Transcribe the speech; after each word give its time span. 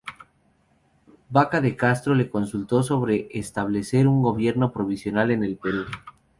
Vaca 1.29 1.61
de 1.61 1.75
Castro 1.75 2.15
le 2.15 2.31
consultó 2.31 2.81
sobre 2.81 3.27
establecer 3.37 4.07
un 4.07 4.23
gobierno 4.23 4.71
provisional 4.73 5.29
en 5.29 5.43
el 5.43 5.57
Perú. 5.57 5.85